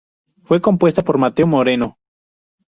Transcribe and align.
Fue 0.45 0.61
compuesta 0.61 1.03
por 1.03 1.19
Mateo 1.19 1.45
Moreno. 1.45 1.99